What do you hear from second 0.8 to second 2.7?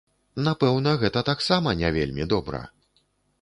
гэта таксама не вельмі добра.